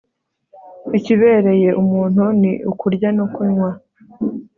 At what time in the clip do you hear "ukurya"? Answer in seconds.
2.71-3.09